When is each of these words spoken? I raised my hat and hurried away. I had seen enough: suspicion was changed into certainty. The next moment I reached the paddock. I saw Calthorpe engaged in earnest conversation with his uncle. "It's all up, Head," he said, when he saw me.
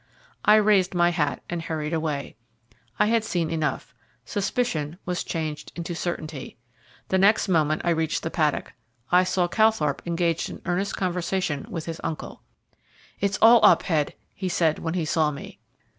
I 0.43 0.55
raised 0.55 0.95
my 0.95 1.11
hat 1.11 1.43
and 1.47 1.61
hurried 1.61 1.93
away. 1.93 2.35
I 2.97 3.05
had 3.05 3.23
seen 3.23 3.51
enough: 3.51 3.93
suspicion 4.25 4.97
was 5.05 5.23
changed 5.23 5.71
into 5.75 5.93
certainty. 5.93 6.57
The 7.09 7.19
next 7.19 7.47
moment 7.47 7.83
I 7.85 7.91
reached 7.91 8.23
the 8.23 8.31
paddock. 8.31 8.73
I 9.11 9.23
saw 9.23 9.47
Calthorpe 9.47 10.01
engaged 10.07 10.49
in 10.49 10.59
earnest 10.65 10.97
conversation 10.97 11.67
with 11.69 11.85
his 11.85 12.01
uncle. 12.03 12.41
"It's 13.19 13.37
all 13.43 13.63
up, 13.63 13.83
Head," 13.83 14.15
he 14.33 14.49
said, 14.49 14.79
when 14.79 14.95
he 14.95 15.05
saw 15.05 15.29
me. 15.29 15.59